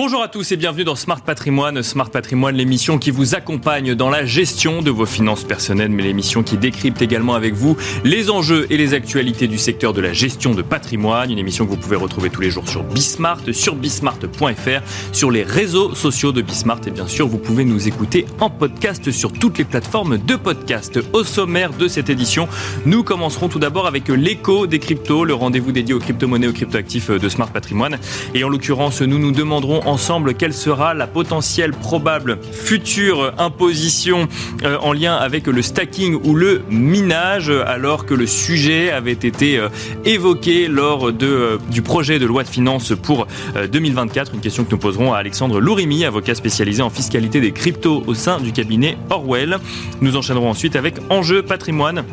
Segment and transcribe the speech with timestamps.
[0.00, 1.82] Bonjour à tous et bienvenue dans Smart Patrimoine.
[1.82, 6.44] Smart Patrimoine, l'émission qui vous accompagne dans la gestion de vos finances personnelles, mais l'émission
[6.44, 10.54] qui décrypte également avec vous les enjeux et les actualités du secteur de la gestion
[10.54, 11.32] de patrimoine.
[11.32, 15.42] Une émission que vous pouvez retrouver tous les jours sur Bismart, sur bismart.fr, sur les
[15.42, 19.58] réseaux sociaux de Bismart et bien sûr, vous pouvez nous écouter en podcast sur toutes
[19.58, 21.00] les plateformes de podcast.
[21.12, 22.46] Au sommaire de cette édition,
[22.86, 27.10] nous commencerons tout d'abord avec l'écho des cryptos, le rendez-vous dédié aux crypto-monnaies, aux crypto-actifs
[27.10, 27.98] de Smart Patrimoine.
[28.34, 34.28] Et en l'occurrence, nous nous demanderons ensemble quelle sera la potentielle probable future imposition
[34.64, 39.58] euh, en lien avec le stacking ou le minage, alors que le sujet avait été
[39.58, 39.68] euh,
[40.04, 43.26] évoqué lors euh, du projet de loi de finances pour
[43.70, 44.34] 2024.
[44.34, 48.14] Une question que nous poserons à Alexandre Lourimi, avocat spécialisé en fiscalité des cryptos au
[48.14, 49.58] sein du cabinet Orwell.
[50.00, 52.04] Nous enchaînerons ensuite avec Enjeu patrimoine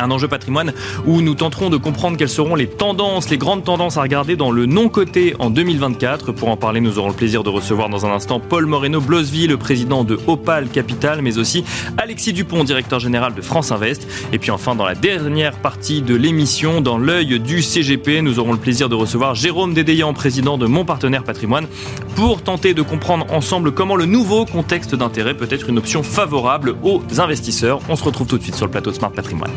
[0.00, 0.72] un enjeu patrimoine
[1.06, 4.50] où nous tenterons de comprendre quelles seront les tendances, les grandes tendances à regarder dans
[4.50, 6.32] le non-coté en 2024.
[6.32, 9.50] Pour en parler, nous aurons le plaisir de recevoir dans un instant Paul Moreno Blosville,
[9.50, 11.64] le président de Opal Capital, mais aussi
[11.96, 14.06] Alexis Dupont, directeur général de France Invest.
[14.32, 18.52] Et puis enfin, dans la dernière partie de l'émission, dans l'œil du CGP, nous aurons
[18.52, 21.66] le plaisir de recevoir Jérôme Dédéian, président de Mon Partenaire Patrimoine,
[22.14, 26.76] pour tenter de comprendre ensemble comment le nouveau contexte d'intérêt peut être une option favorable
[26.82, 27.80] aux investisseurs.
[27.88, 29.52] On se retrouve tout de suite sur le plateau Smart Patrimoine.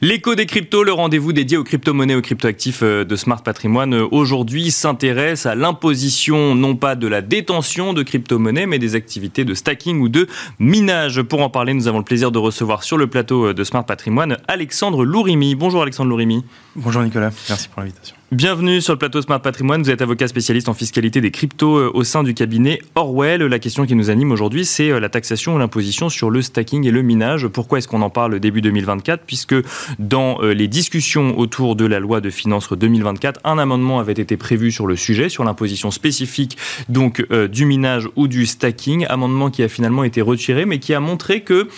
[0.00, 4.06] L'écho des cryptos, le rendez-vous dédié aux crypto-monnaies, aux crypto-actifs euh, de Smart Patrimoine, euh,
[4.12, 9.54] aujourd'hui s'intéresse à l'imposition non pas de la détention de crypto-monnaies, mais des activités de
[9.54, 10.28] stacking ou de
[10.60, 11.22] minage.
[11.22, 13.84] Pour en parler, nous avons le plaisir de recevoir sur le plateau euh, de Smart
[13.84, 15.56] Patrimoine Alexandre Lourimi.
[15.56, 16.44] Bonjour Alexandre Lourimi.
[16.76, 18.17] Bonjour Nicolas, merci pour l'invitation.
[18.30, 19.82] Bienvenue sur le plateau Smart Patrimoine.
[19.82, 23.42] Vous êtes avocat spécialiste en fiscalité des cryptos euh, au sein du cabinet Orwell.
[23.42, 26.86] La question qui nous anime aujourd'hui, c'est euh, la taxation ou l'imposition sur le stacking
[26.86, 27.48] et le minage.
[27.48, 29.54] Pourquoi est-ce qu'on en parle début 2024 Puisque
[29.98, 34.36] dans euh, les discussions autour de la loi de finances 2024, un amendement avait été
[34.36, 36.58] prévu sur le sujet, sur l'imposition spécifique
[36.90, 39.06] donc du minage ou du stacking.
[39.08, 41.68] Amendement qui a finalement été retiré, mais qui a montré que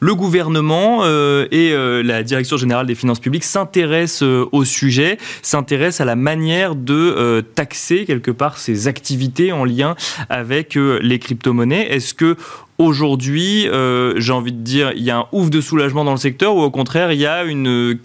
[0.00, 5.18] le gouvernement euh, et euh, la Direction générale des finances publiques s'intéressent euh, au sujet,
[5.42, 9.94] s'intéressent à la manière de taxer quelque part ces activités en lien
[10.28, 11.88] avec les crypto-monnaies.
[11.90, 12.36] Est-ce que
[12.78, 13.68] aujourd'hui,
[14.16, 16.60] j'ai envie de dire, il y a un ouf de soulagement dans le secteur ou
[16.60, 17.44] au contraire, il y a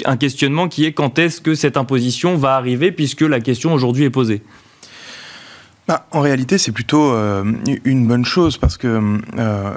[0.06, 4.06] un questionnement qui est quand est-ce que cette imposition va arriver puisque la question aujourd'hui
[4.06, 4.42] est posée?
[5.88, 7.44] Bah, en réalité, c'est plutôt euh,
[7.84, 9.74] une bonne chose parce que euh,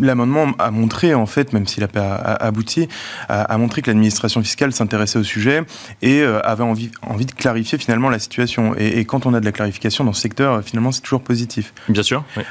[0.00, 2.88] l'amendement a montré, en fait, même s'il n'a pas abouti,
[3.28, 5.62] a, montré que l'administration fiscale s'intéressait au sujet
[6.02, 8.74] et euh, avait envie, envie de clarifier finalement la situation.
[8.76, 11.72] Et, et, quand on a de la clarification dans ce secteur, finalement, c'est toujours positif.
[11.88, 12.24] Bien sûr.
[12.36, 12.42] Oui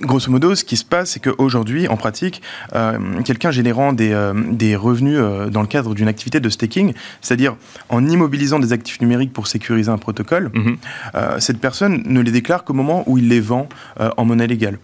[0.00, 2.42] grosso modo, ce qui se passe, c'est qu'aujourd'hui, en pratique,
[2.74, 6.92] euh, quelqu'un générant des, euh, des revenus euh, dans le cadre d'une activité de staking,
[7.20, 7.56] c'est-à-dire
[7.88, 10.76] en immobilisant des actifs numériques pour sécuriser un protocole, mhm.
[11.38, 13.68] cette personne ne les déclare qu'au moment où il les vend
[13.98, 14.78] en monnaie légale.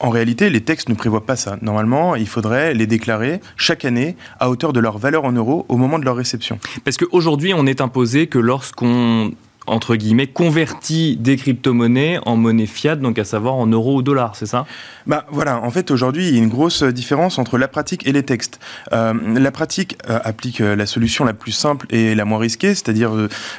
[0.00, 1.56] En réalité, les textes ne prévoient pas ça.
[1.62, 5.76] Normalement, il faudrait les déclarer chaque année à hauteur de leur valeur en euros au
[5.76, 6.58] moment de leur réception.
[6.84, 9.32] Parce qu'aujourd'hui, on est imposé que lorsqu'on
[9.66, 14.36] entre guillemets, convertit des crypto-monnaies en monnaie fiat, donc à savoir en euros ou dollars,
[14.36, 14.66] c'est ça?
[15.06, 18.12] Bah voilà, en fait aujourd'hui il y a une grosse différence entre la pratique et
[18.12, 18.60] les textes.
[18.92, 22.74] Euh, la pratique euh, applique euh, la solution la plus simple et la moins risquée,
[22.74, 23.12] c'est-à-dire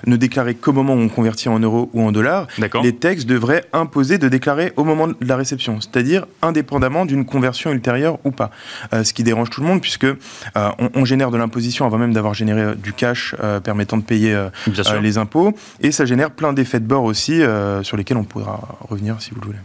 [0.05, 2.47] ne déclarer qu'au moment où on convertit en euros ou en dollars.
[2.83, 7.71] Les textes devraient imposer de déclarer au moment de la réception, c'est-à-dire indépendamment d'une conversion
[7.71, 8.51] ultérieure ou pas.
[8.91, 10.07] ce qui dérange tout le monde puisque
[10.55, 14.47] on, on, génère de l'imposition avant même d'avoir généré du cash permettant de payer
[15.01, 18.59] les impôts et ça génère plein d'effets de bord aussi, euh, sur lesquels on pourra
[18.89, 19.59] revenir si vous le voulez.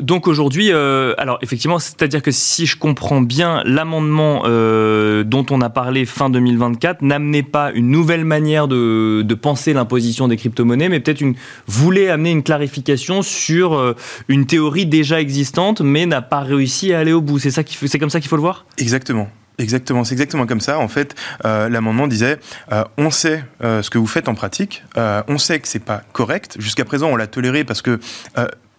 [0.00, 5.60] donc aujourd'hui, euh, alors effectivement, c'est-à-dire que si je comprends bien, l'amendement euh, dont on
[5.60, 11.00] a parlé fin 2024 n'amenait pas une nouvelle manière de, penser l'imposition des crypto-monnaies, mais
[11.00, 11.34] peut-être une
[11.66, 13.94] voulait amener une clarification sur
[14.28, 17.38] une théorie déjà existante, mais n'a pas réussi à aller au bout.
[17.38, 18.66] C'est ça, c'est comme ça qu'il faut le voir?
[18.76, 19.30] Exactement.
[19.60, 20.78] Exactement, c'est exactement comme ça.
[20.78, 21.14] En fait,
[21.44, 22.38] euh, l'amendement disait
[22.72, 26.02] euh, on sait euh, ce que vous faites en pratique, on sait que c'est pas
[26.12, 26.56] correct.
[26.58, 28.00] Jusqu'à présent, on l'a toléré parce que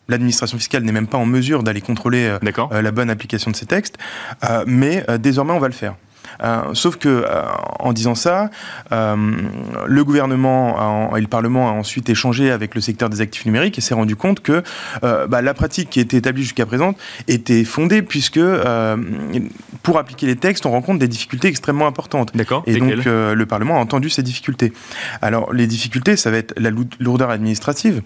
[0.07, 3.97] l'administration fiscale n'est même pas en mesure d'aller contrôler la bonne application de ces textes,
[4.65, 5.95] mais désormais, on va le faire.
[6.43, 7.43] Euh, sauf que euh,
[7.79, 8.49] en disant ça,
[8.91, 9.15] euh,
[9.85, 13.81] le gouvernement et le Parlement a ensuite échangé avec le secteur des actifs numériques et
[13.81, 14.63] s'est rendu compte que
[15.01, 16.95] bah, la pratique qui était établie jusqu'à présent
[17.27, 18.39] était fondée puisque
[19.83, 22.31] pour appliquer les textes, on rencontre des difficultés extrêmement importantes.
[22.35, 22.63] D'accord.
[22.65, 24.73] Et donc le Parlement a entendu ces difficultés.
[25.21, 28.01] Alors les difficultés, ça va être la lourdeur administrative.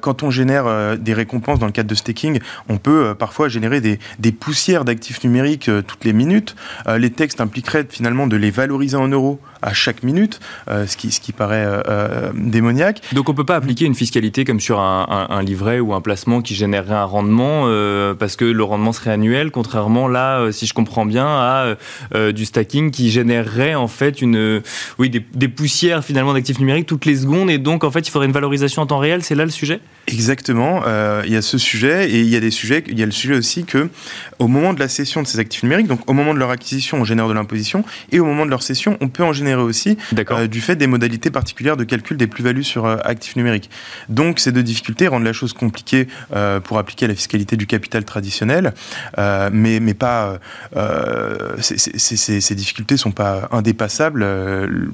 [0.00, 3.98] quand on génère des récompenses dans le cadre de staking, on peut parfois générer des,
[4.18, 6.56] des poussières d'actifs numériques toutes les minutes.
[6.96, 7.40] les textes
[7.90, 11.66] finalement de les valoriser en euros à chaque minute, ce, qui, ce qui paraît
[12.34, 13.00] démoniaque.
[13.12, 16.54] Donc on peut pas appliquer une fiscalité comme sur un, livret ou un placement qui
[16.54, 17.62] générerait un rendement
[18.18, 21.76] parce que le rendement serait annuel, contrairement là, si je comprends bien, à
[22.32, 24.62] du stacking qui générerait en fait une,
[24.98, 28.10] oui, des, des poussières finalement d'actifs numériques toutes les secondes et donc en fait il
[28.10, 29.22] faudrait une valorisation en temps réel.
[29.22, 29.80] C'est là le sujet?
[30.06, 30.82] Exactement.
[31.24, 32.84] il y a ce sujet et il y a des sujets.
[32.88, 33.88] Il y a le sujet aussi que
[34.38, 36.98] au moment de la cession de ces actifs numériques, donc au moment de leur acquisition,
[36.98, 39.96] on génère de l'imposition, et au moment de leur cession, on peut en générer aussi
[40.30, 43.70] euh, du fait des modalités particulières de calcul des plus-values sur euh, actifs numériques.
[44.08, 48.04] Donc ces deux difficultés rendent la chose compliquée euh, pour appliquer la fiscalité du capital
[48.04, 48.74] traditionnel,
[49.16, 50.38] mais, mais pas
[51.60, 54.24] ces, ces, ces, difficultés sont pas indépassables.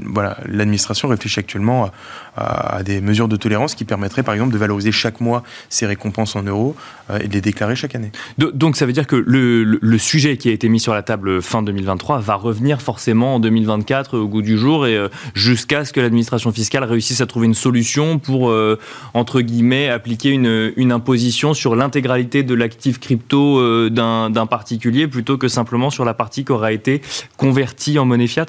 [0.05, 1.93] voilà, l'administration réfléchit actuellement à,
[2.41, 6.37] à, des mesures de tolérance qui permettraient par exemple de valoriser chaque mois ces récompenses
[6.37, 6.75] en euros
[7.21, 8.13] et de les déclarer chaque année.
[8.39, 11.63] Donc ça veut dire que le, sujet qui a été mis sur la table fin
[11.63, 16.01] 2023 va revenir forcément en 2024 au goût du jour et euh, jusqu'à ce que
[16.01, 18.79] l'administration fiscale réussisse à trouver une solution pour, euh,
[19.15, 25.47] entre guillemets, appliquer une, imposition sur l'intégralité de l'actif crypto euh, d'un particulier plutôt que
[25.47, 27.01] simplement sur la partie qui aura été
[27.37, 28.47] convertie en monnaie fiat?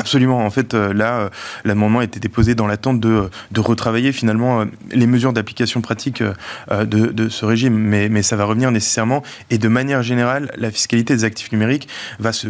[0.00, 0.38] Absolument.
[0.38, 1.28] En fait, euh, là, euh,
[1.64, 6.22] l'amendement a été déposé dans l'attente de, de, retravailler finalement euh, les mesures d'application pratique
[6.22, 7.74] de, de, ce régime.
[7.74, 9.22] Mais, mais ça va revenir nécessairement.
[9.50, 11.88] Et de manière générale, la fiscalité des actifs numériques
[12.18, 12.48] va se,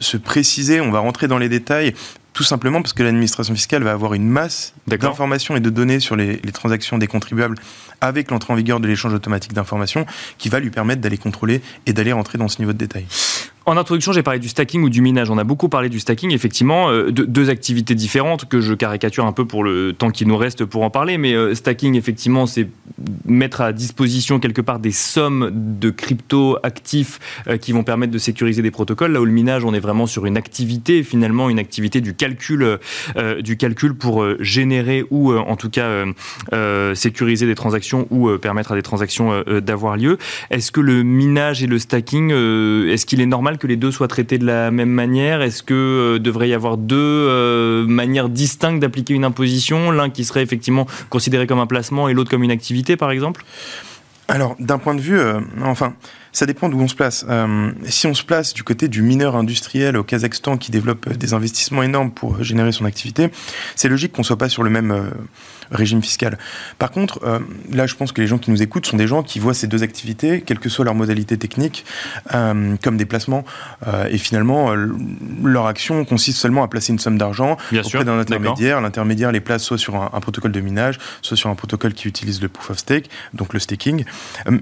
[0.00, 0.80] se préciser.
[0.80, 1.94] On va rentrer dans les détails.
[2.32, 6.16] Tout simplement parce que l'administration fiscale va avoir une masse d'informations et de données sur
[6.16, 7.56] les, les transactions des contribuables
[8.00, 10.06] avec l'entrée en vigueur de l'échange automatique d'informations
[10.38, 13.06] qui va lui permettre d'aller contrôler et d'aller rentrer dans ce niveau de détail.
[13.64, 15.30] En introduction, j'ai parlé du stacking ou du minage.
[15.30, 19.32] On a beaucoup parlé du stacking, effectivement, euh, deux activités différentes que je caricature un
[19.32, 21.16] peu pour le temps qui nous reste pour en parler.
[21.16, 22.68] Mais euh, stacking, effectivement, c'est
[23.24, 28.18] mettre à disposition quelque part des sommes de crypto actifs euh, qui vont permettre de
[28.18, 29.12] sécuriser des protocoles.
[29.12, 32.78] Là où le minage, on est vraiment sur une activité, finalement, une activité du calcul,
[33.40, 36.04] du calcul pour générer ou, en tout cas,
[36.94, 40.18] sécuriser des transactions ou permettre à des transactions d'avoir lieu.
[40.50, 44.08] Est-ce que le minage et le stacking, est-ce qu'il est normal que les deux soient
[44.08, 45.42] traités de la même manière?
[45.42, 49.90] Est-ce que euh, devrait y avoir deux euh, manières distinctes d'appliquer une imposition?
[49.90, 53.44] L'un qui serait effectivement considéré comme un placement et l'autre comme une activité, par exemple?
[54.28, 55.94] Alors, d'un point de vue, euh, enfin,
[56.32, 57.26] ça dépend d'où on se place.
[57.88, 61.82] si on se place du côté du mineur industriel au Kazakhstan qui développe des investissements
[61.82, 63.30] énormes pour générer son activité,
[63.76, 65.12] c'est logique qu'on soit pas sur le même
[65.72, 66.38] régime fiscal.
[66.78, 67.38] Par contre, euh,
[67.70, 69.66] là, je pense que les gens qui nous écoutent sont des gens qui voient ces
[69.66, 71.84] deux activités, quelle que soit leur modalité technique,
[72.34, 73.44] euh, comme des placements.
[73.86, 74.74] Euh, et finalement,
[75.42, 78.80] leur action consiste seulement à placer une somme d'argent auprès d'un intermédiaire.
[78.80, 82.40] L'intermédiaire les place soit sur un, protocole de minage, soit sur un protocole qui utilise
[82.42, 84.04] le proof of stake, donc le staking.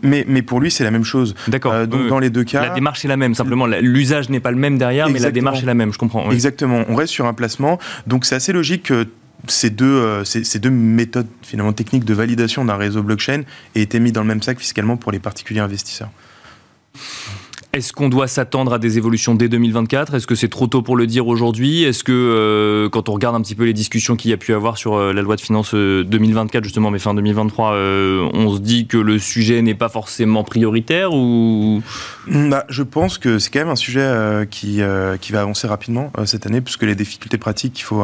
[0.03, 1.35] Mais, mais pour lui, c'est la même chose.
[1.69, 1.87] D'accord.
[1.87, 2.63] donc, dans les deux cas.
[2.63, 3.67] La démarche est la même, simplement.
[3.67, 6.31] L'usage n'est pas le même derrière, mais la démarche est la même, je comprends.
[6.31, 6.85] Exactement.
[6.89, 7.79] On reste sur un placement.
[8.07, 9.07] Donc, c'est assez logique que
[9.49, 13.43] ces deux, euh, ces, deux méthodes finalement techniques de validation d'un réseau blockchain
[13.75, 16.11] aient été mis dans le même sac fiscalement pour les particuliers investisseurs.
[17.73, 20.97] Est-ce qu'on doit s'attendre à des évolutions dès 2024 Est-ce que c'est trop tôt pour
[20.97, 21.85] le dire aujourd'hui?
[21.85, 24.55] Est-ce que euh, quand on regarde un petit peu les discussions qu'il y a pu
[24.55, 27.77] avoir sur euh, la loi de finances 2024 justement, mais fin 2023,
[28.35, 31.81] on se dit que le sujet n'est pas forcément prioritaire ou?
[32.27, 34.81] Bah, Je pense que c'est quand même un sujet qui,
[35.21, 38.03] qui va avancer rapidement cette année puisque les difficultés pratiques qu'il faut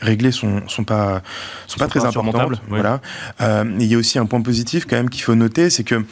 [0.00, 1.20] régler sont, sont pas,
[1.66, 2.62] sont, pas très importantes.
[2.70, 3.02] Voilà.
[3.78, 6.02] il y a aussi un point positif quand même qu'il faut noter, c'est que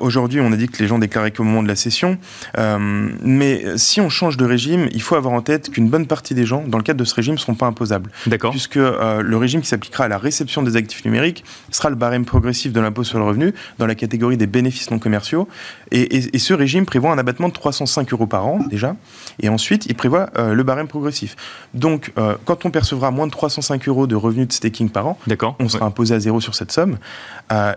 [0.00, 2.18] aujourd'hui on a dit que les gens déclaraient qu'au moment de la session.
[2.58, 6.34] Euh, mais si on change de régime, il faut avoir en tête qu'une bonne partie
[6.34, 8.10] des gens, dans le cadre de ce régime, ne seront pas imposables.
[8.26, 8.50] D'accord.
[8.50, 12.24] Puisque euh, le régime qui s'appliquera à la réception des actifs numériques sera le barème
[12.24, 15.48] progressif de l'impôt sur le revenu dans la catégorie des bénéfices non commerciaux.
[15.92, 18.96] Et, ce régime prévoit un abattement de 305 euros par an, déjà.
[19.42, 21.36] Et ensuite, il prévoit euh, le barème progressif.
[21.74, 22.12] Donc,
[22.44, 25.18] quand on percevra moins de 305 euros de revenus de staking par an,
[25.58, 26.98] on sera imposé à zéro sur cette somme.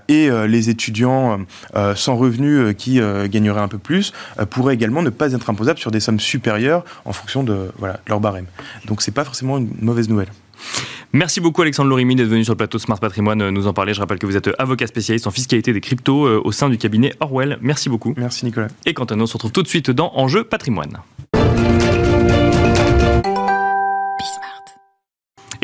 [0.08, 1.40] et les étudiants
[1.96, 4.14] sans revenus qui gagneraient un peu plus
[4.54, 8.20] pourraient également ne pas être imposables sur des sommes supérieures en fonction de, voilà, leur
[8.20, 8.46] barème.
[8.86, 10.30] Donc c'est pas forcément une mauvaise nouvelle.
[11.12, 13.94] Merci beaucoup Alexandre Lorimi d'être venu sur le plateau Smart Patrimoine euh, nous en parler.
[13.94, 16.78] Je rappelle que vous êtes avocat spécialiste en fiscalité des cryptos euh, au sein du
[16.78, 17.60] cabinet Orwell.
[17.62, 18.14] Merci beaucoup.
[18.18, 18.70] Merci Nicolas.
[18.86, 20.98] Et quant à nous, on se retrouve tout de suite dans Enjeu Patrimoine.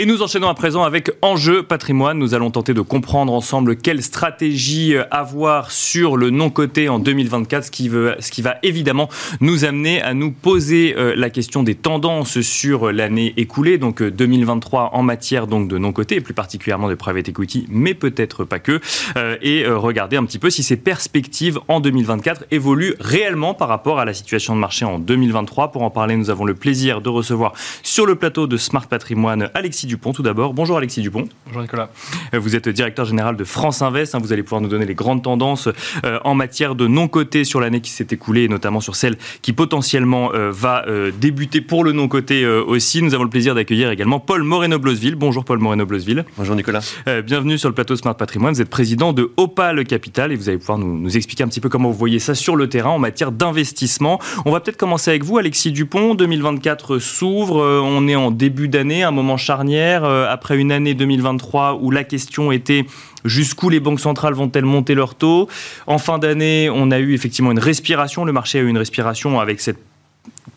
[0.02, 2.18] Et nous enchaînons à présent avec Enjeu patrimoine.
[2.18, 7.70] Nous allons tenter de comprendre ensemble quelle stratégie avoir sur le non-coté en 2024, ce
[7.70, 9.10] qui, veut, ce qui va évidemment
[9.42, 14.84] nous amener à nous poser euh, la question des tendances sur l'année écoulée, donc 2023
[14.84, 18.60] euh, en matière donc de non-coté, et plus particulièrement de private equity, mais peut-être pas
[18.60, 18.80] que,
[19.18, 24.00] euh, et regarder un petit peu si ces perspectives en 2024 évoluent réellement par rapport
[24.00, 25.74] à la situation de marché en 2023.
[25.74, 27.52] Pour en parler, nous avons le plaisir de recevoir
[27.84, 30.54] sur le plateau de Smart Patrimoine Alexis Dupont tout d'abord.
[30.54, 31.28] Bonjour Alexis Dupont.
[31.48, 31.90] Bonjour Nicolas.
[32.36, 34.14] Euh, vous êtes directeur général de France Invest.
[34.14, 34.20] Hein.
[34.22, 35.68] Vous allez pouvoir nous donner les grandes tendances
[36.06, 39.52] euh, en matière de non-coté sur l'année qui s'est écoulée, et notamment sur celle qui
[39.52, 40.86] potentiellement euh, va
[41.20, 43.02] débuter pour le non-coté aussi.
[43.02, 45.16] Nous avons le plaisir d'accueillir également Paul Moreno-Blosville.
[45.16, 46.24] Bonjour Paul Moreno-Blosville.
[46.38, 46.82] Bonjour Nicolas.
[47.26, 48.54] bienvenue sur le plateau Smart Patrimoine.
[48.54, 51.62] Vous êtes président de Opal Capital et vous allez pouvoir nous, nous expliquer un petit
[51.62, 54.20] peu comment vous voyez ça sur le terrain en matière d'investissement.
[54.46, 56.14] On va peut-être commencer avec vous, Alexis Dupont.
[56.14, 57.82] 2024 s'ouvre.
[57.84, 62.52] On est en début d'année, un moment charnière après une année 2023 où la question
[62.52, 62.86] était
[63.26, 65.48] jusqu'où les banques centrales vont-elles monter leurs taux
[65.88, 69.40] En fin d'année, on a eu effectivement une respiration, le marché a eu une respiration
[69.40, 69.80] avec cette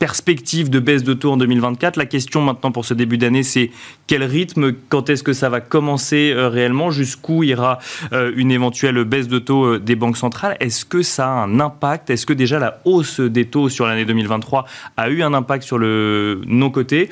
[0.03, 1.97] perspective de baisse de taux en 2024.
[1.97, 3.71] La question maintenant pour ce début d'année, c'est
[4.09, 7.79] quel rythme, quand est-ce que ça va commencer euh, réellement, jusqu'où ira
[8.13, 10.57] euh, une éventuelle baisse de taux euh, des banques centrales?
[10.59, 12.11] Est-ce que ça a un impact?
[12.11, 14.67] Est-ce que déjà la hausse des taux sur l'année 2023
[14.97, 17.09] a eu un impact sur le non-côté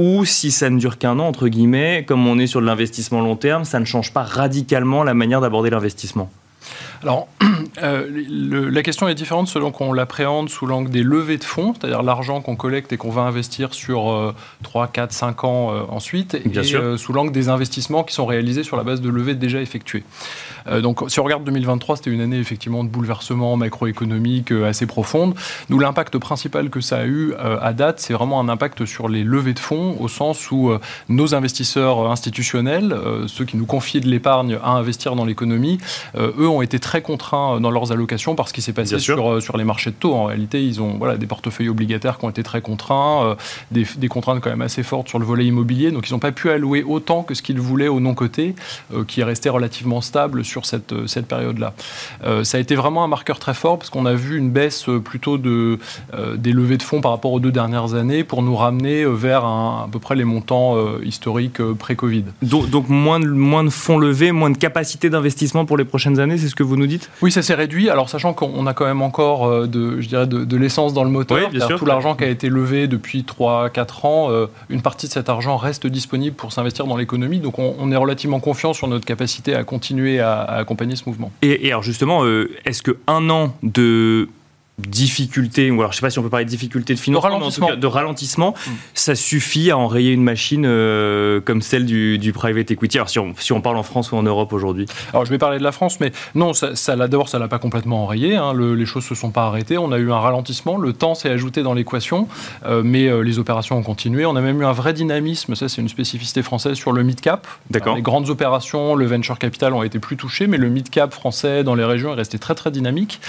[0.00, 3.20] ou si ça ne dure qu'un an, entre guillemets, comme on est sur de l'investissement
[3.20, 6.30] long terme, ça ne change pas radicalement la manière d'aborder l'investissement
[7.02, 7.28] alors,
[7.82, 12.02] euh, la question est différente selon qu'on l'appréhende sous l'angle des levées de fonds, c'est-à-dire
[12.02, 16.42] l'argent qu'on collecte et qu'on va investir sur 3, 4, 5 ans euh, ensuite, et
[16.74, 20.04] euh, sous l'angle des investissements qui sont réalisés sur la base de levées déjà effectuées.
[20.82, 25.34] donc, si on regarde 2023, c'était une année effectivement de bouleversement macroéconomique assez profonde.
[25.70, 29.24] Nous, l'impact principal que ça a eu à date, c'est vraiment un impact sur les
[29.24, 30.72] levées de fonds, au sens où
[31.08, 32.94] nos investisseurs institutionnels,
[33.26, 35.78] ceux qui nous confient de l'épargne à investir dans l'économie,
[36.16, 39.32] eux ont été très contraints euh, dans leurs allocations par ce qui s'est passé sur,
[39.32, 40.14] euh, sur les marchés de taux.
[40.14, 43.34] En réalité, ils ont voilà, des portefeuilles obligataires qui ont été très contraints, euh,
[43.70, 45.92] des, des, contraintes quand même assez fortes sur le volet immobilier.
[45.92, 48.54] Donc, ils n'ont pas pu allouer autant que ce qu'ils voulaient au non-côté,
[49.06, 51.74] qui est resté relativement stable sur cette, cette période-là.
[52.42, 55.38] ça a été vraiment un marqueur très fort parce qu'on a vu une baisse plutôt
[55.38, 55.78] de,
[56.36, 59.88] des levées de fonds par rapport aux deux dernières années pour nous ramener vers à
[59.92, 62.24] peu près les montants historiques pré-Covid.
[62.42, 66.18] Donc, donc, moins, de, moins de fonds levés, moins de capacité d'investissement pour les prochaines
[66.18, 67.10] années, c'est ce que vous nous dites?
[67.22, 67.88] Oui, ça s'est réduit.
[67.88, 71.10] Alors, sachant qu'on a quand même encore euh, de, je dirais de, l'essence dans le
[71.10, 75.28] moteur, tout l'argent qui a été levé depuis 3-4 ans, euh, une partie de cet
[75.28, 77.38] argent reste disponible pour s'investir dans l'économie.
[77.38, 81.30] Donc, on, est relativement confiant sur notre capacité à continuer à, accompagner ce mouvement.
[81.42, 84.28] Et, alors, justement, euh, est-ce que un an de
[84.80, 87.30] difficulté, ou alors je ne sais pas si on peut parler de difficulté de financement,
[87.30, 88.70] de ralentissement, de ralentissement mm.
[88.94, 92.98] ça suffit à enrayer une machine euh, comme celle du, private equity.
[92.98, 95.38] Alors si on, si on, parle en France ou en Europe aujourd'hui Alors je vais
[95.38, 98.54] parler de la France, mais non, ça, ça d'abord ça l'a pas complètement enrayé, hein.
[98.54, 101.62] les choses se sont pas arrêtées, on a eu un ralentissement, le temps s'est ajouté
[101.62, 102.28] dans l'équation,
[102.66, 105.68] euh, mais euh, les opérations ont continué, on a même eu un vrai dynamisme, ça
[105.68, 107.46] c'est une spécificité française sur le mid-cap.
[107.70, 107.96] D'accord.
[107.96, 111.74] les grandes opérations, le venture capital ont été plus touchés, mais le mid-cap français dans
[111.74, 113.20] les régions est resté très très dynamique,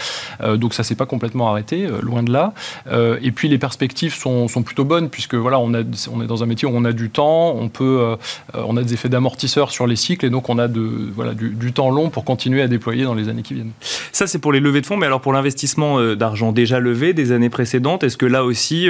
[0.57, 2.53] donc ça s'est pas complètement arrêté, euh, loin de là.
[2.91, 6.67] Euh, et puis les perspectives sont, plutôt bonnes puisque voilà, on, est dans un métier
[6.67, 8.15] où on a du temps, on peut, euh,
[8.53, 10.81] on a des effets d'amortisseur sur les cycles et donc on a de,
[11.13, 13.71] voilà, du, temps long pour continuer à déployer dans les années qui viennent.
[14.11, 17.31] Ça c'est pour les levées de fonds, mais alors pour l'investissement d'argent déjà levé des
[17.31, 18.87] années précédentes, est-ce que là aussi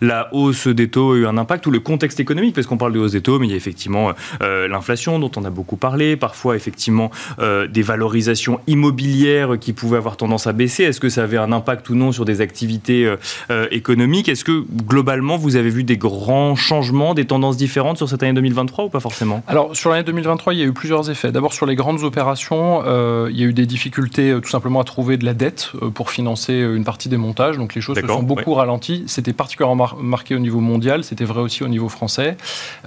[0.00, 2.54] la hausse des taux a eu un impact ou le contexte économique?
[2.54, 5.44] Parce qu'on parle de hausse des taux, mais il y a effectivement l'inflation dont on
[5.44, 10.84] a beaucoup parlé, parfois effectivement des valorisations immobilières qui pouvaient avoir tendance à baisser.
[10.84, 13.16] Est-ce que ça avait un impact ou non sur des activités euh,
[13.50, 14.28] euh, économiques.
[14.28, 18.32] Est-ce que globalement, vous avez vu des grands changements, des tendances différentes sur cette année
[18.32, 19.42] 2023 ou pas forcément?
[19.46, 21.32] Alors, sur l'année 2023, il y a eu plusieurs effets.
[21.32, 24.84] D'abord, sur les grandes opérations, euh, il y a eu des difficultés tout simplement à
[24.84, 27.56] trouver de la dette pour financer une partie des montages.
[27.56, 29.04] Donc, les choses se sont beaucoup ralenties.
[29.06, 32.36] C'était particulièrement marqué au niveau mondial, c'était vrai aussi au niveau français.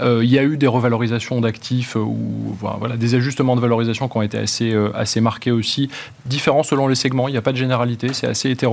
[0.02, 4.22] il y a eu des revalorisations d'actifs ou voilà, des ajustements de valorisation qui ont
[4.22, 5.90] été assez, assez marqués aussi,
[6.26, 7.28] différents selon les segments.
[7.28, 8.69] Il n'y a pas de généralité, c'est assez hétérogène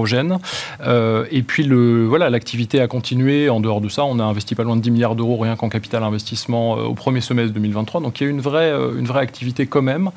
[0.81, 3.49] euh, et puis le, voilà, l'activité a continué.
[3.49, 5.69] En dehors de ça, on a investi pas loin de 10 milliards d'euros rien qu'en
[5.69, 8.01] capital investissement euh, au premier semestre 2023.
[8.01, 10.11] Donc il y a une vraie, euh, une vraie activité quand même.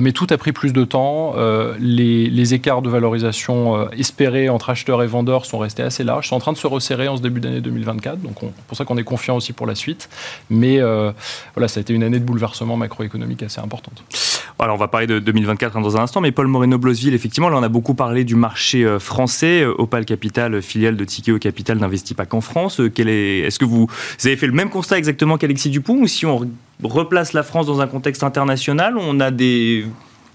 [0.00, 1.34] mais tout a pris plus de temps.
[1.78, 6.28] Les, écarts de valorisation espérés entre acheteurs et vendeurs sont restés assez larges.
[6.28, 8.20] sont en train de se resserrer en ce début d'année 2024.
[8.20, 10.08] Donc c'est pour ça qu'on est confiant aussi pour la suite.
[10.48, 10.80] Mais
[11.54, 14.04] voilà, ça a été une année de bouleversement macroéconomique assez importante.
[14.60, 17.62] Alors on va parler de 2024 dans un instant, mais Paul Moreno-Blosville, effectivement, là on
[17.62, 19.64] a beaucoup parlé du marché français français.
[19.64, 22.80] Opal Capital, filiale de Tikeo Capital, n'investit pas qu'en France.
[22.80, 23.88] Est-ce que vous,
[24.24, 26.48] avez fait le même constat exactement qu'Alexis Dupont ou si on
[26.84, 29.84] replace la France dans un contexte international, on a des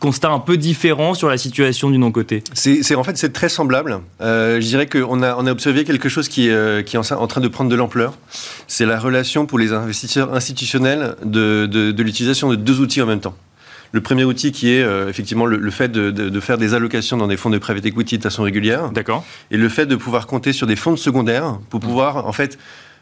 [0.01, 2.43] constat un peu différent sur la situation du non-côté?
[2.53, 3.99] C'est, En fait, c'est très semblable.
[4.19, 7.69] Euh, je dirais qu'on a, observé quelque chose qui, euh, est en, train de prendre
[7.69, 8.17] de l'ampleur.
[8.67, 13.35] C'est la relation pour les investisseurs institutionnels de, l'utilisation de deux outils en même temps.
[13.93, 17.27] Le premier outil qui est euh, effectivement le, fait de, de, faire des allocations dans
[17.27, 18.91] des fonds de private equity de façon régulière.
[18.91, 19.25] D'accord.
[19.51, 22.57] Et le fait de pouvoir compter sur des fonds secondaires pour pouvoir en fait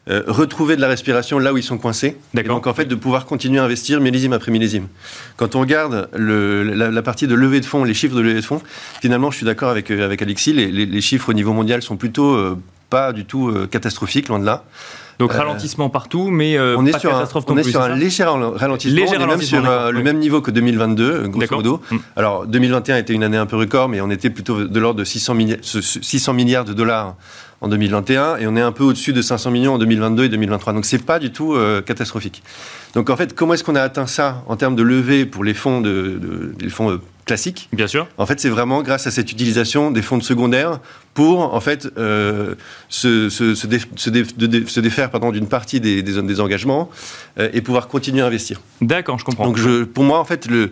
[0.10, 2.18] euh, retrouver de la respiration là où ils sont coincés.
[2.36, 4.88] Et donc en fait de pouvoir continuer à investir millésime après millésime.
[5.38, 8.46] Quand on regarde le, la, partie de levée de fonds, les chiffres de levée de
[8.46, 8.62] fonds,
[9.02, 11.96] finalement je suis d'accord avec, euh, avec Alexis, les, les, chiffres au niveau mondial sont
[11.96, 12.58] plutôt euh,
[12.90, 14.64] pas du tout catastrophiques, loin de là.
[15.20, 19.02] Donc ralentissement partout, mais on est sur catastrophe un, On est sur un léger ralentissement.
[19.08, 21.82] on est même sur le même niveau que 2022, grosso modo.
[21.92, 21.98] Hmm.
[22.16, 25.04] Alors 2021 était une année un peu record, mais on était plutôt de l'ordre de
[25.04, 27.16] 600 600 milliards de dollars
[27.62, 30.74] en 2021 et on est un peu au-dessus de 500 millions en 2022 et 2023.
[30.74, 32.44] Donc c'est pas du tout euh, catastrophique.
[32.94, 35.54] Donc en fait, comment est-ce qu'on a atteint ça en termes de levée pour les
[35.54, 37.00] fonds de, les fonds
[37.30, 38.08] euh, classiques Bien sûr.
[38.18, 40.80] En fait, c'est vraiment grâce à cette utilisation des fonds de secondaire
[41.14, 42.56] pour en fait euh,
[42.88, 46.90] se, se, se, se, défaire pardon d'une partie des, des, des engagements
[47.38, 48.62] et pouvoir continuer à investir.
[48.82, 49.46] D'accord, je comprends.
[49.46, 50.72] Donc je, pour moi, en fait, le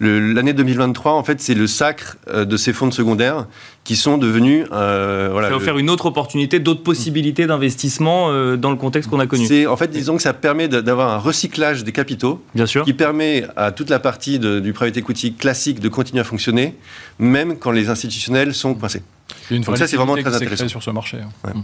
[0.00, 3.46] l'année 2023, en fait, c'est le sacre euh, de ces fonds de secondaire
[3.88, 4.66] qui sont devenus.
[4.70, 9.08] Euh, voilà, ça va offrir une autre opportunité, d'autres possibilités d'investissement euh, dans le contexte
[9.08, 9.66] qu'on a connu.
[9.66, 12.44] En fait, disons que ça permet d'avoir un recyclage des capitaux.
[12.54, 12.84] Bien sûr.
[12.84, 16.74] Qui permet à toute la partie du private equity classique de continuer à fonctionner,
[17.18, 19.00] même quand les institutionnels sont coincés.
[19.50, 20.68] une Donc ça, c'est vraiment très intéressant.
[20.68, 21.16] sur ce marché.
[21.22, 21.30] Hein.
[21.44, 21.48] Mm.
[21.48, 21.62] Euh,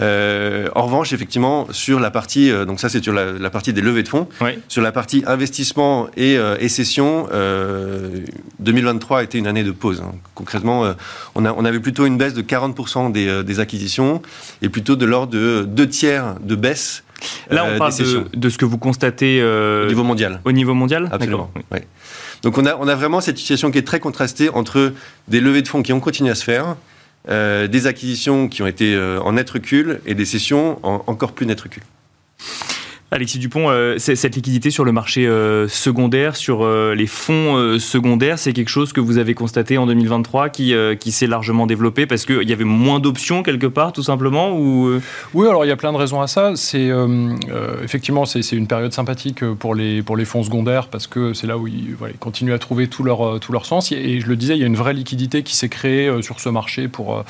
[0.00, 4.02] en revanche, effectivement, sur la partie, euh, donc ça c'est sur la, partie des levées
[4.02, 4.28] de fonds,
[4.68, 7.28] sur la partie investissement et, euh, et cession,
[8.60, 10.02] 2023 a été une année de pause.
[10.04, 10.12] Hein.
[10.34, 10.94] Concrètement,
[11.34, 14.22] on, a, on, avait plutôt une baisse de 40% des, des, acquisitions
[14.62, 17.02] et plutôt de l'ordre de deux tiers de baisse.
[17.50, 17.92] Là, on parle
[18.32, 20.40] de, ce que vous constatez au niveau mondial.
[20.44, 21.50] Au niveau mondial, absolument.
[22.42, 24.92] Donc on a, on a vraiment cette situation qui est très contrastée entre
[25.28, 26.76] des levées de fonds qui ont continué à se faire
[27.28, 31.32] euh, des acquisitions qui ont été euh, en net recul et des cessions en encore
[31.32, 31.82] plus net recul.
[33.12, 38.38] Alexis Dupont, euh, cette liquidité sur le marché euh, secondaire, sur euh, les fonds secondaires,
[38.38, 42.24] c'est quelque chose que vous avez constaté en 2023 qui, qui s'est largement développé parce
[42.24, 45.00] qu'il y avait moins d'options quelque part, tout simplement ou...
[45.34, 46.52] Oui, alors il y a plein de raisons à ça.
[46.54, 46.90] C'est
[47.82, 51.58] effectivement c'est une période sympathique pour les, pour les fonds secondaires parce que c'est là
[51.58, 53.92] où ils, continuent à trouver tout leur, tout leur sens.
[53.92, 56.48] Et je le disais, il y a une vraie liquidité qui s'est créée sur ce
[56.48, 57.24] marché pour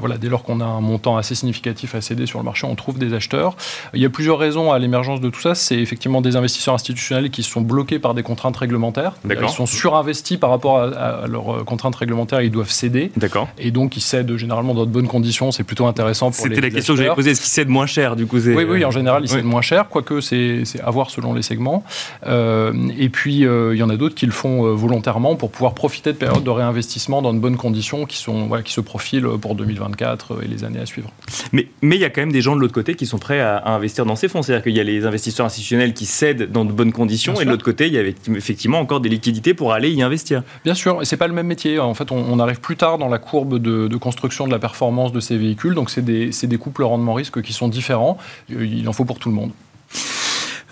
[0.00, 2.74] voilà dès lors qu'on a un montant assez significatif à céder sur le marché, on
[2.74, 3.56] trouve des acheteurs.
[3.94, 7.30] Il y a plusieurs raisons à l'émergence de tout ça, c'est effectivement des investisseurs institutionnels
[7.30, 9.14] qui sont bloqués par des contraintes réglementaires.
[9.28, 13.12] Ils sont surinvestis par rapport à, leurs euh, contraintes réglementaires, ils doivent céder.
[13.16, 13.48] D'accord.
[13.58, 16.70] Et donc ils cèdent généralement dans de bonnes conditions, c'est plutôt intéressant pour C'était la
[16.70, 19.22] question que j'avais posée, est-ce qu'ils cèdent moins cher du coup Oui, oui, en général
[19.24, 21.84] ils cèdent moins cher, quoique c'est à voir selon les segments.
[22.26, 25.74] Euh, et puis euh, il y en a d'autres qui le font volontairement pour pouvoir
[25.74, 29.28] profiter de périodes de réinvestissement dans de bonnes conditions qui, sont, voilà, qui se profilent
[29.40, 31.10] pour 2024 et les années à suivre.
[31.52, 33.56] Mais il y a quand même des gens de l'autre côté qui sont prêts à,
[33.56, 36.50] à investir dans ces fonds, c'est-à-dire qu'il y a les les investisseurs institutionnels qui cèdent
[36.50, 39.54] dans de bonnes conditions, et de l'autre côté, il y avait effectivement encore des liquidités
[39.54, 40.42] pour aller y investir.
[40.64, 41.78] Bien sûr, et c'est pas le même métier.
[41.78, 45.20] En fait, on, arrive plus tard dans la courbe de, construction de la performance de
[45.20, 48.18] ces véhicules, donc c'est des, des couples rendement-risque qui sont différents.
[48.48, 49.50] Il en faut pour tout le monde.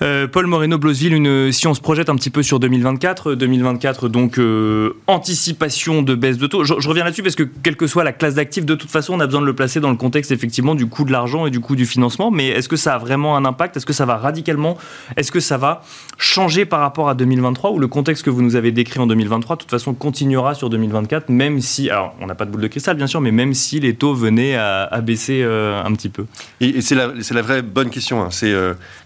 [0.01, 4.95] Euh, Paul Moreno-Blosville, si on se projette un petit peu sur 2024, 2024 donc euh,
[5.07, 6.65] anticipation de baisse de taux.
[6.65, 9.21] Je, reviens là-dessus parce que quelle que soit la classe d'actifs, de toute façon, on
[9.21, 11.61] a besoin de le placer dans le contexte effectivement du coût de l'argent et du
[11.61, 12.31] coût du financement.
[12.31, 13.77] Mais est-ce que ça a vraiment un impact?
[13.77, 14.79] Est-ce que ça va radicalement?
[15.17, 15.83] Est-ce que ça va
[16.19, 19.57] changer par rapport à 2023 ou le contexte que vous nous avez décrit en 2023
[19.57, 22.69] de toute façon continuera sur 2024, même si, alors on n'a pas de boule de
[22.69, 26.27] cristal bien sûr, mais même si les taux venaient à, baisser euh, un petit peu?
[26.61, 28.23] Et, c'est la, la, vraie bonne question.
[28.23, 28.29] Hein.
[28.31, 28.55] C'est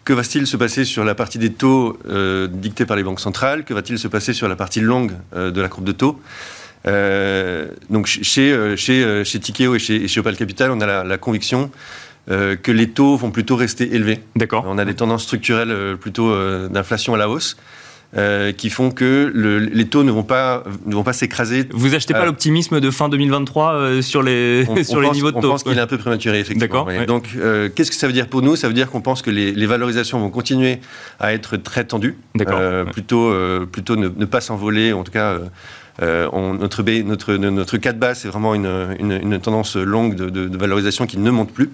[0.05, 3.65] que va-t-il se passer sur la partie des taux euh, dictés par les banques centrales
[3.65, 6.21] Que va-t-il se passer sur la partie longue euh, de la courbe de taux?
[6.87, 11.71] Euh, donc chez, chez, chez Tikeo et chez, chez, Opal Capital, on a la, conviction
[12.29, 14.21] que les taux vont plutôt rester élevés.
[14.35, 14.65] D'accord.
[14.67, 16.35] On a des tendances structurelles plutôt
[16.69, 17.57] d'inflation à la hausse.
[18.17, 21.67] Euh, qui font que les taux ne vont pas, ne vont pas s'écraser.
[21.73, 25.41] Vous achetez pas euh, l'optimisme de fin 2023 euh, sur les, sur les niveaux de
[25.41, 26.85] taux On pense qu'il est un peu prématuré, effectivement.
[26.85, 27.07] D'accord.
[27.07, 27.29] Donc,
[27.75, 28.55] qu'est-ce que ça veut dire pour nous?
[28.55, 30.79] Ça veut dire qu'on pense que les, valorisations vont continuer
[31.19, 32.17] à être très tendues.
[32.37, 32.87] D'accord.
[32.93, 33.35] Plutôt,
[33.71, 35.39] plutôt ne, pas s'envoler, en tout cas.
[36.01, 41.07] notre, notre, notre cas de base, c'est vraiment une, une, tendance longue de, de, valorisation
[41.07, 41.71] qui ne monte plus.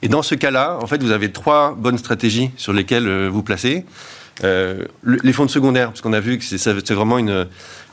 [0.00, 3.84] Et dans ce cas-là, en fait, vous avez trois bonnes stratégies sur lesquelles vous placez.
[4.42, 7.46] Les fonds de secondaire, parce qu'on a vu que c'est vraiment une,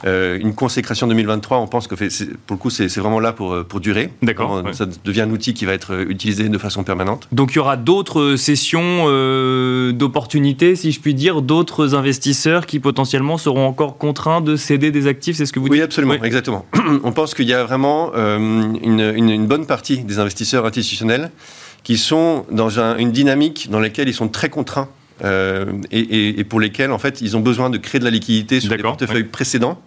[0.05, 1.57] une consécration 2023.
[1.57, 4.11] On pense que pour le coup, c'est vraiment là pour, pour durer.
[4.21, 4.63] D'accord.
[4.73, 7.27] Ça devient un outil qui va être utilisé de façon permanente.
[7.31, 9.05] Donc il y aura d'autres sessions
[9.91, 15.07] d'opportunités, si je puis dire, d'autres investisseurs qui potentiellement seront encore contraints de céder des
[15.07, 15.73] actifs, c'est ce que vous dites?
[15.73, 16.65] Oui, absolument, exactement.
[17.03, 21.31] On pense qu'il y a vraiment une, une bonne partie des investisseurs institutionnels
[21.83, 24.89] qui sont dans une dynamique dans laquelle ils sont très contraints
[25.23, 28.75] euh, et, pour lesquels en fait ils ont besoin de créer de la liquidité sur
[28.75, 29.81] les portefeuilles précédents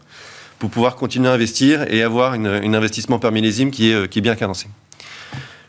[0.59, 4.23] pour pouvoir continuer à investir et avoir une, investissement par millésime qui est, qui est
[4.23, 4.68] bien cadencé.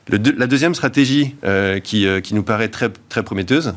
[0.09, 3.73] la deuxième stratégie euh, qui, euh, qui, nous paraît très, très prometteuse,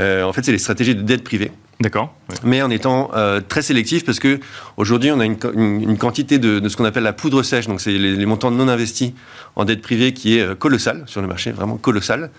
[0.00, 1.52] en fait, c'est les stratégies de dette privée.
[1.80, 2.14] D'accord.
[2.44, 4.38] Mais en étant euh, très sélectif parce que
[4.76, 8.26] aujourd'hui on a une, quantité de, ce qu'on appelle la poudre sèche, donc c'est les,
[8.26, 9.12] montants non investis
[9.56, 12.30] en dette privée qui est euh, colossal sur le marché, vraiment colossal.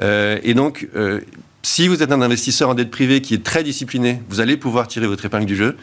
[0.00, 0.88] Euh, et donc
[1.66, 4.86] si vous êtes un investisseur en dette privée qui est très discipliné, vous allez pouvoir
[4.86, 5.76] tirer votre épingle du jeu.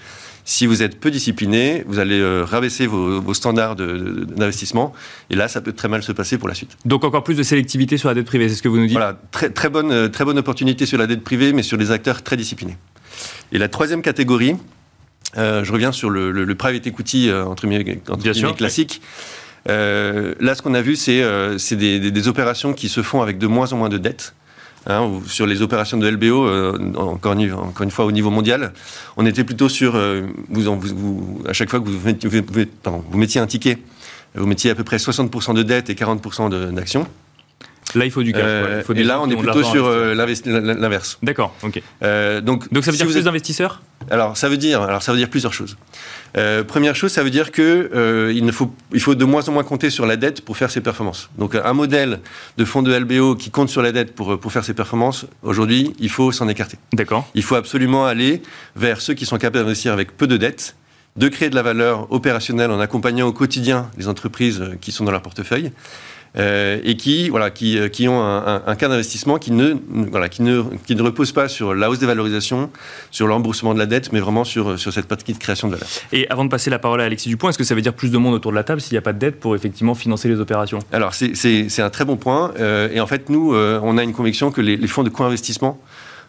[0.45, 4.93] Si vous êtes peu discipliné, vous allez rabaisser vos, standards d'investissement.
[5.29, 6.77] et là, ça peut très mal se passer pour la suite.
[6.85, 8.97] Donc encore plus de sélectivité sur la dette privée, c'est ce que vous nous dites?
[8.97, 12.23] Voilà, très, très, bonne, très bonne opportunité sur la dette privée, mais sur des acteurs
[12.23, 12.77] très disciplinés.
[13.51, 14.55] Et la troisième catégorie,
[15.37, 18.01] euh, je reviens sur le, private equity euh, entre guillemets,
[18.55, 19.01] classique.
[19.69, 23.71] Euh, là, ce qu'on a vu, c'est des, opérations qui se font avec de moins
[23.73, 24.33] en moins de dettes.
[24.85, 26.47] Hein, sur les opérations de LBO,
[26.97, 28.73] encore, une, fois au niveau mondial,
[29.15, 29.97] on était plutôt sur,
[30.49, 33.77] vous, à chaque fois que vous, mettiez un ticket,
[34.35, 37.07] vous mettiez à peu près 60% de dettes et 40% d'actions.
[37.95, 38.41] Là, il faut du cash.
[38.43, 41.17] Euh, et là, on est plutôt sur euh, l'inverse.
[41.21, 41.82] D'accord, ok.
[42.03, 43.82] Euh, donc, donc ça veut dire plus d'investisseurs?
[44.10, 45.77] Alors, ça veut dire, alors ça veut dire plusieurs choses.
[46.67, 49.63] première chose, ça veut dire que il ne faut, il faut de moins en moins
[49.63, 51.29] compter sur la dette pour faire ses performances.
[51.38, 52.19] Donc, un modèle
[52.58, 55.93] de fonds de LBO qui compte sur la dette pour pour faire ses performances, aujourd'hui,
[55.99, 56.77] il faut s'en écarter.
[56.93, 57.29] D'accord.
[57.36, 58.41] Il faut absolument aller
[58.75, 60.75] vers ceux qui sont capables d'investir avec peu de dettes
[61.15, 65.12] de créer de la valeur opérationnelle en accompagnant au quotidien les entreprises qui sont dans
[65.12, 65.71] leur portefeuille
[66.35, 69.75] euh, et qui, voilà, qui, euh, qui ont un, un, cas d'investissement qui ne,
[70.09, 72.71] voilà, qui, ne, qui ne repose pas sur la hausse des valorisations,
[73.11, 75.73] sur le remboursement de la dette, mais vraiment sur, sur cette partie de création de
[75.73, 75.87] valeur.
[76.11, 78.11] Et avant de passer la parole à Alexis Dupont, est-ce que ça veut dire plus
[78.11, 80.27] de monde autour de la table s'il n'y a pas de dette pour effectivement financer
[80.27, 80.79] les opérations?
[80.91, 82.51] Alors, c'est un très bon point.
[82.59, 85.79] Euh, et en fait, nous, on a une conviction que les, les fonds de co-investissement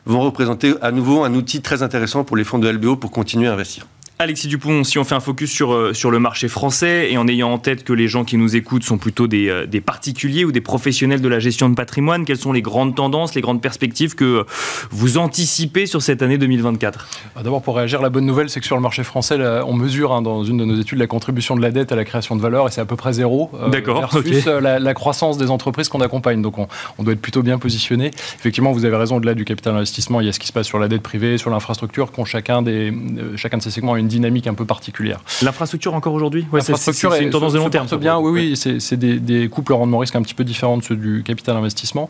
[0.07, 3.49] vont représenter à nouveau un outil très intéressant pour les fonds de LBO pour continuer
[3.49, 3.87] à investir.
[4.21, 7.27] Alexis Dupont, si on fait un focus sur, euh, sur le marché français et en
[7.27, 10.45] ayant en tête que les gens qui nous écoutent sont plutôt des, euh, des, particuliers
[10.45, 13.61] ou des professionnels de la gestion de patrimoine, quelles sont les grandes tendances, les grandes
[13.61, 14.47] perspectives que
[14.91, 18.67] vous anticipez sur cette année 2024 bah, D'abord, pour réagir, la bonne nouvelle, c'est que
[18.67, 21.63] sur le marché français, on mesure hein, dans une de nos études la contribution de
[21.63, 23.51] la dette à la création de valeur et c'est à peu près zéro.
[23.55, 24.09] Euh, D'accord.
[24.13, 26.41] Versus la, croissance des entreprises qu'on accompagne.
[26.41, 28.13] Donc on, on, doit être plutôt bien positionné.
[28.39, 30.69] Effectivement, vous avez raison, au-delà du capital investissement, il y a ce qui se passe
[30.69, 32.93] sur la dette privée, sur l'infrastructure, qui chacun, des,
[33.37, 36.47] chacun de ces segments a une dynamique un peu particulière L'infrastructure encore aujourd'hui?
[36.53, 37.87] L'infrastructure c'est une tendance de long terme.
[37.99, 40.97] bien, oui, oui, c'est des, des, couples rendement risque un petit peu différents de ceux
[40.97, 42.09] du capital investissement.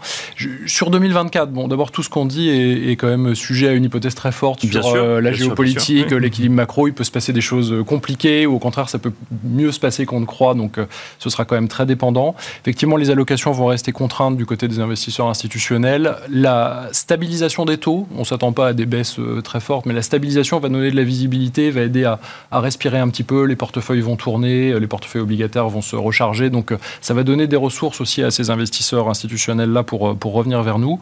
[0.67, 4.15] sur 2024, bon, d'abord tout ce qu'on dit est, quand même sujet à une hypothèse
[4.15, 6.89] très forte sur euh, la géopolitique, l'équilibre macro.
[6.89, 9.13] Il peut se passer des choses compliquées ou au contraire ça peut
[9.45, 10.55] mieux se passer qu'on ne croit.
[10.55, 10.87] Donc euh,
[11.19, 12.35] ce sera quand même très dépendant.
[12.63, 16.17] Effectivement, les allocations vont rester contraintes du côté des investisseurs institutionnels.
[16.31, 20.03] La stabilisation des taux, on s'attend pas à des baisses euh, très fortes, mais la
[20.03, 22.21] stabilisation va donner de la visibilité, va aider à,
[22.51, 26.51] à respirer un petit peu, les portefeuilles vont tourner, les portefeuilles obligataires vont se recharger.
[26.51, 30.33] Donc euh, ça va donner des ressources aussi à ces investisseurs institutionnels-là pour, euh, pour
[30.33, 31.01] revenir vers nous.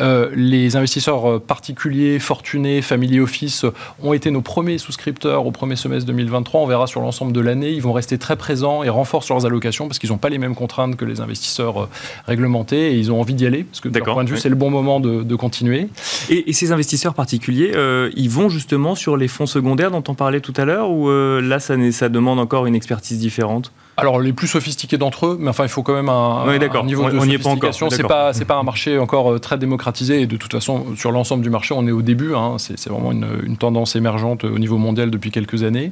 [0.00, 3.64] Euh, les investisseurs particuliers, fortunés, family office
[4.02, 6.60] ont été nos premiers souscripteurs au premier semestre 2023.
[6.60, 7.72] On verra sur l'ensemble de l'année.
[7.72, 10.54] Ils vont rester très présents et renforcent leurs allocations parce qu'ils n'ont pas les mêmes
[10.54, 11.88] contraintes que les investisseurs
[12.26, 14.54] réglementés et ils ont envie d'y aller parce que d'un point de vue, c'est le
[14.54, 15.88] bon moment de, continuer.
[16.30, 17.72] Et, ces investisseurs particuliers,
[18.16, 21.40] ils vont justement sur les fonds secondaires dont on parlait tout à l'heure ou euh,
[21.40, 23.72] là, ça, ça demande encore une expertise différente?
[23.98, 26.46] Alors les plus sophistiqués d'entre eux, mais enfin il faut quand même un,
[26.84, 27.90] niveau de sophistication.
[27.90, 31.10] C'est pas c'est pas un marché encore euh, très démocratisé et de toute façon sur
[31.10, 32.34] l'ensemble du marché on est au début.
[32.34, 32.56] Hein.
[32.58, 35.90] c'est vraiment une, tendance émergente au niveau mondial depuis quelques années.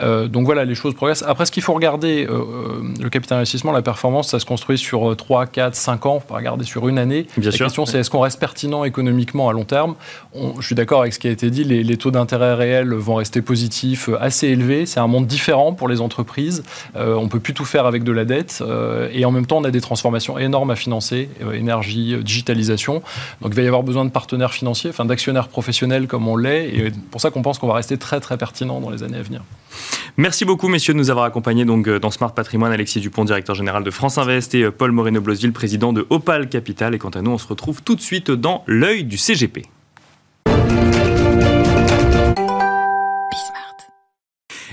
[0.00, 1.22] Euh, donc voilà les choses progressent.
[1.26, 5.14] Après ce qu'il faut regarder, euh, le capital investissement, la performance, ça se construit sur
[5.14, 6.20] 3, 4, 5 ans.
[6.20, 7.26] Pas regarder sur une année.
[7.36, 9.96] Bien la question c'est est-ce qu'on reste pertinent économiquement à long terme?
[10.58, 11.64] je suis d'accord avec ce qui a été dit.
[11.64, 14.86] Les, les taux d'intérêt réels vont rester positifs, assez élevés.
[14.86, 16.62] C'est un monde différent pour les entreprises.
[16.94, 19.64] on peut plus tout faire avec de la dette euh, et en même temps on
[19.64, 23.02] a des transformations énormes à financer, euh, énergie, euh, digitalisation.
[23.40, 26.68] Donc il va y avoir besoin de partenaires financiers, enfin d'actionnaires professionnels comme on l'est
[26.68, 29.22] et pour ça qu'on pense qu'on va rester très très pertinent dans les années à
[29.22, 29.42] venir.
[30.16, 33.82] Merci beaucoup messieurs de nous avoir accompagnés donc dans Smart Patrimoine, Alexis Dupont, directeur général
[33.82, 36.94] de France Invest et Paul Moreno-Blosville, président de Opal Capital.
[36.94, 39.66] Et quant à nous, on se retrouve tout de suite dans l'œil du CGP.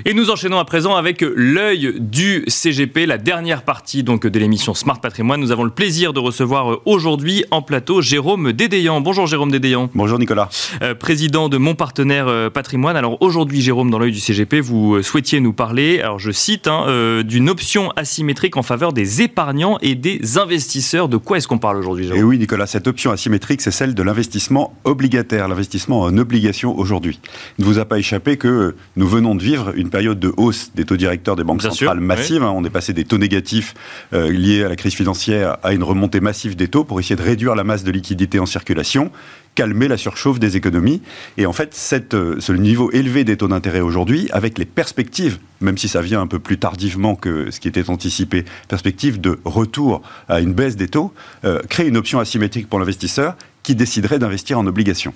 [0.04, 4.74] Et nous enchaînons à présent avec l'œil du CGP, la dernière partie donc de l'émission
[4.74, 5.40] Smart Patrimoine.
[5.40, 9.00] Nous avons le plaisir de recevoir aujourd'hui en plateau Jérôme Dédéian.
[9.00, 9.92] Bonjour Jérôme Dédéian.
[9.94, 10.50] Bonjour Nicolas.
[10.82, 12.96] Euh, président de Mon Partenaire euh, Patrimoine.
[12.98, 16.68] Alors aujourd'hui Jérôme, dans l'œil du CGP, vous euh, souhaitiez nous parler, alors je cite,
[16.68, 21.10] hein, d'une option asymétrique en faveur des épargnants et des investisseurs.
[21.10, 22.20] De quoi est-ce qu'on parle aujourd'hui Jérôme?
[22.20, 27.20] Et oui Nicolas, cette option asymétrique, c'est celle de l'investissement obligataire, l'investissement en obligation aujourd'hui.
[27.60, 30.72] Il ne vous a pas échappé que nous venons de vivre une période de hausse
[30.74, 32.42] des taux directeurs des banques centrales massive.
[32.42, 32.52] Hein.
[32.56, 33.76] on est passé des taux négatifs
[34.14, 37.22] euh, liés à la crise financière à une remontée massive des taux pour essayer de
[37.22, 39.12] réduire la masse de liquidités en circulation
[39.56, 41.02] calmer la surchauffe des économies.
[41.38, 45.40] Et en fait, cette, euh, ce niveau élevé des taux d'intérêt aujourd'hui, avec les perspectives,
[45.60, 49.40] même si ça vient un peu plus tardivement que ce qui était anticipé, perspectives de
[49.46, 54.20] retour à une baisse des taux, euh, crée une option asymétrique pour l'investisseur qui déciderait
[54.20, 55.14] d'investir en obligations.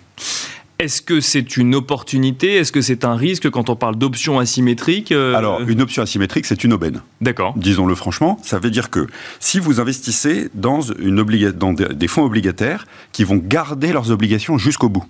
[0.80, 2.56] Est-ce que c'est une opportunité?
[2.56, 6.46] Est-ce que c'est un risque quand on parle d'options asymétriques euh, Alors, une option asymétrique,
[6.46, 7.02] c'est une aubaine.
[7.22, 7.54] D'accord.
[7.56, 9.08] Disons-le franchement, ça veut dire que
[9.40, 14.90] si vous investissez dans, une dans des fonds obligataires qui vont garder leurs obligations jusqu'au
[14.90, 15.06] bout,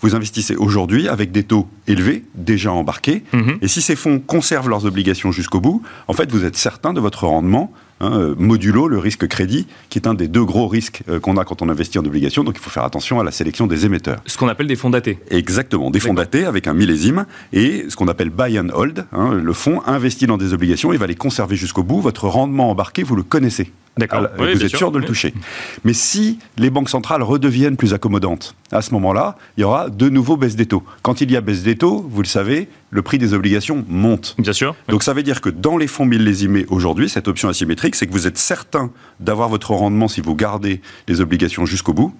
[0.00, 3.58] vous investissez aujourd'hui avec des taux élevés, déjà embarqués, mhm.
[3.60, 7.00] et si ces fonds conservent leurs obligations jusqu'au bout, en fait, vous êtes certain de
[7.00, 11.02] votre rendement Hein, euh, modulo le risque crédit, qui est un des deux gros risques
[11.08, 12.44] euh, qu'on a quand on investit en obligations.
[12.44, 14.20] Donc il faut faire attention à la sélection des émetteurs.
[14.26, 15.18] Ce qu'on appelle des fonds datés.
[15.30, 19.04] Exactement, des fonds datés avec un millésime et ce qu'on appelle buy and hold.
[19.12, 22.00] Hein, le fonds investit dans des obligations, il va les conserver jusqu'au bout.
[22.00, 23.72] Votre rendement embarqué, vous le connaissez.
[23.98, 24.28] D'accord.
[24.38, 25.34] vous êtes sûr, de le toucher.
[25.84, 30.08] Mais si les banques centrales redeviennent plus accommodantes, à ce moment-là, il y aura de
[30.08, 30.82] nouveau baisse des taux.
[31.02, 34.36] Quand il y a baisse des taux, vous le savez, le prix des obligations monte.
[34.38, 34.74] Bien sûr.
[34.88, 38.12] Donc ça veut dire que dans les fonds millésimés aujourd'hui, cette option asymétrique, c'est que
[38.12, 42.14] vous êtes certain d'avoir votre rendement si vous gardez les obligations jusqu'au bout.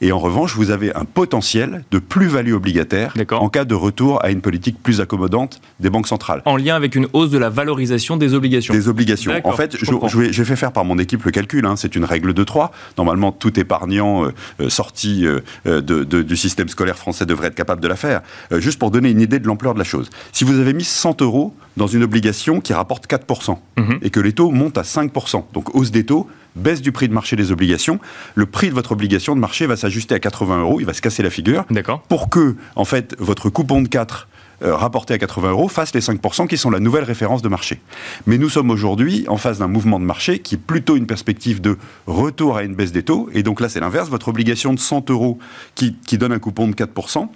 [0.00, 4.30] Et en revanche, vous avez un potentiel de plus-value obligataire en cas de retour à
[4.30, 6.42] une politique plus accommodante des banques centrales.
[6.44, 8.74] En lien avec une hausse de la valorisation des obligations.
[8.74, 9.32] Des obligations.
[9.44, 11.66] En fait, j'ai fait faire par mon équipe le calcul.
[11.66, 11.76] Hein.
[11.76, 12.72] c'est une règle de 3.
[12.96, 17.88] Normalement, tout épargnant euh, euh, sorti euh, du système scolaire français devrait être capable de
[17.88, 18.22] la faire.
[18.52, 20.10] juste pour donner une idée de l'ampleur de la chose.
[20.32, 23.98] Si vous avez mis 100 euros dans une obligation qui rapporte 4%, mhm.
[24.02, 27.14] et que les taux montent à 5%, donc hausse des taux, baisse du prix de
[27.14, 27.98] marché des obligations,
[28.34, 31.00] le prix de votre obligation de marché va s'ajuster à 80 euros, il va se
[31.00, 31.64] casser la figure,
[32.08, 34.28] pour que, en fait, votre coupon de 4
[34.62, 37.80] euh, rapporté à 80 euros fasse les 5% qui sont la nouvelle référence de marché.
[38.26, 41.60] Mais nous sommes aujourd'hui en face d'un mouvement de marché qui est plutôt une perspective
[41.60, 43.28] de retour à une baisse des taux.
[43.32, 44.08] Et donc là, c'est l'inverse.
[44.08, 45.38] Votre obligation de 100 euros
[45.76, 47.28] qui, qui donne un coupon de 4%,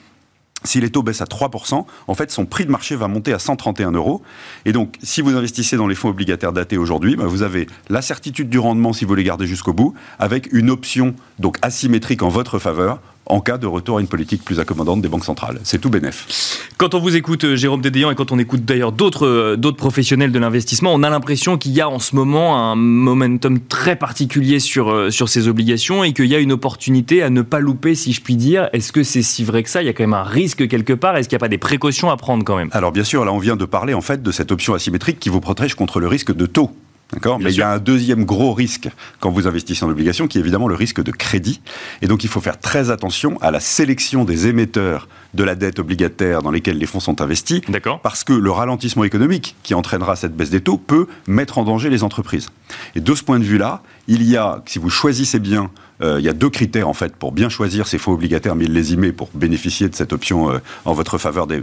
[0.65, 3.39] si les taux baissent à 3%, en fait, son prix de marché va monter à
[3.39, 4.23] 131 euros.
[4.65, 8.03] Et donc, si vous investissez dans les fonds obligataires datés aujourd'hui, bah, vous avez la
[8.03, 12.29] certitude du rendement si vous les gardez jusqu'au bout, avec une option donc asymétrique en
[12.29, 13.01] votre faveur
[13.33, 15.59] en cas de retour à une politique plus accommodante des banques centrales.
[15.65, 16.69] C'est tout bénef.
[16.77, 19.79] Quand on vous écoute, euh, Jérôme Dédéan, et quand on écoute d'ailleurs d'autres, euh, d'autres
[19.79, 23.97] professionnels de l'investissement, on a l'impression qu'il y a en ce moment un momentum très
[23.97, 27.61] particulier sur, euh, sur ces obligations et qu'il y a une opportunité à ne pas
[27.61, 28.69] louper, si je puis dire.
[28.75, 29.83] Est-ce que c'est si vrai que ça?
[29.83, 31.17] Il y a quand même un risque quelque part.
[31.17, 32.69] Est-ce qu'il n'y a pas des précautions à prendre quand même?
[32.73, 35.31] Alors bien sûr, là on vient de parler en fait de cette option asymétrique qui
[35.31, 36.71] vous protège contre le risque de taux.
[37.13, 38.89] D'accord Mais il y a un deuxième gros risque
[39.21, 41.61] quand vous investissez en obligation, qui est évidemment le risque de crédit.
[42.01, 45.79] Et donc, il faut faire très attention à la sélection des émetteurs de la dette
[45.79, 47.61] obligataire dans lesquels les fonds sont investis.
[47.69, 48.01] D'accord.
[48.01, 51.91] Parce que le ralentissement économique qui entraînera cette baisse des taux peut mettre en danger
[51.91, 52.49] les entreprises.
[52.95, 55.71] Et de ce point de vue-là, il y a, si vous choisissez bien
[56.03, 59.13] euh, il y a deux critères en fait pour bien choisir ces fonds obligataires millésimés
[59.13, 61.63] pour bénéficier de cette option euh, en votre faveur des,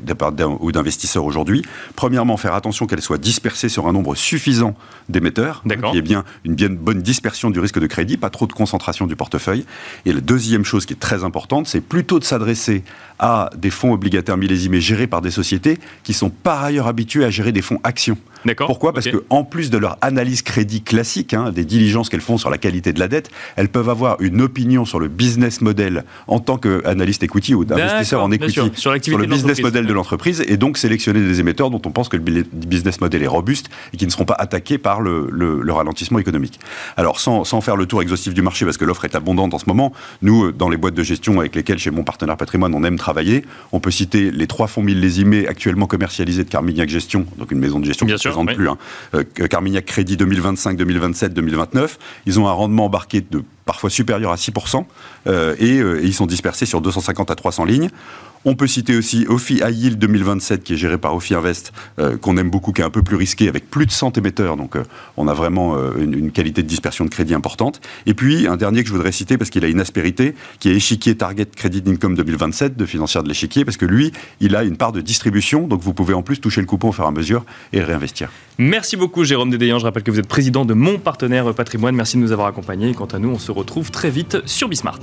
[0.60, 1.64] ou d'investisseurs aujourd'hui.
[1.96, 4.76] Premièrement, faire attention qu'elle soit dispersée sur un nombre suffisant
[5.10, 8.30] d'émetteurs, hein, qu'il y ait bien une bien bonne dispersion du risque de crédit, pas
[8.30, 9.66] trop de concentration du portefeuille.
[10.06, 12.84] Et la deuxième chose qui est très importante, c'est plutôt de s'adresser
[13.20, 17.30] à des fonds obligataires millésimés gérés par des sociétés qui sont par ailleurs habitués à
[17.30, 18.18] gérer des fonds actions.
[18.58, 18.94] Pourquoi?
[18.94, 22.50] Parce que en plus de leur analyse crédit classique, hein, des diligences qu'elles font sur
[22.50, 26.40] la qualité de la dette, elles peuvent avoir une opinion sur le business model en
[26.40, 30.78] tant qu'analyste equity ou investisseur en equity sur, le business model de l'entreprise et donc
[30.78, 34.12] sélectionner des émetteurs dont on pense que le business model est robuste et qui ne
[34.12, 35.30] seront pas attaqués par le,
[35.70, 36.60] ralentissement économique.
[36.98, 39.60] Alors sans, sans, faire le tour exhaustif du marché parce que l'offre est abondante en
[39.60, 42.84] ce moment, nous dans les boîtes de gestion avec lesquelles chez mon partenaire patrimoine on
[42.84, 47.52] aime travailler on peut citer les trois fonds millésimés actuellement commercialisés de Carmignac Gestion, donc
[47.52, 48.70] une maison de gestion se présente plus.
[48.70, 48.78] Hein.
[49.16, 51.98] Euh, Carmignac Crédit 2025, 2027, 2029.
[52.26, 54.84] Ils ont un rendement embarqué de parfois supérieurs à 6%,
[55.28, 57.90] et, et ils sont dispersés sur 250 à 300 lignes.
[58.46, 62.18] On peut citer aussi Ophi High Yield 2027 qui est géré par Ophi Invest, euh,
[62.18, 64.56] qu'on aime beaucoup, qui est un peu plus risqué avec plus de 100 émetteurs.
[64.56, 64.84] Donc euh,
[65.18, 67.82] on a vraiment euh, une, qualité de dispersion de crédit importante.
[68.06, 70.76] Et puis un dernier que je voudrais citer parce qu'il a une aspérité, qui est
[70.76, 74.78] Échiquier Target Credit Income 2027 de financière de l'échiquier, parce que lui, il a une
[74.78, 75.68] part de distribution.
[75.68, 78.30] Donc vous pouvez en plus toucher le coupon au fur et à mesure et réinvestir.
[78.58, 79.80] Merci beaucoup Jérôme Dédéan.
[79.80, 81.96] Je rappelle que vous êtes président de mon partenaire patrimoine.
[81.96, 82.94] Merci de nous avoir accompagnés.
[82.94, 85.00] quant à nous, on se retrouve très vite sur Bismart.